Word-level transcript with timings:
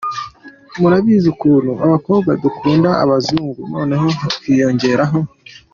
murabizi 0.79 1.27
ukuntu 1.33 1.71
abakobwa 1.85 2.29
dukunda 2.43 2.89
abazungu 3.03 3.59
noneho 3.73 4.07
hakwiyongeraho 4.21 5.19